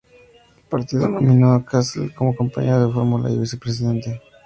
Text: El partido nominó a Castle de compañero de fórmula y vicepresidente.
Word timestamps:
El 0.57 0.63
partido 0.63 1.07
nominó 1.07 1.53
a 1.53 1.63
Castle 1.63 2.07
de 2.07 2.15
compañero 2.15 2.87
de 2.87 2.91
fórmula 2.91 3.29
y 3.29 3.37
vicepresidente. 3.37 4.19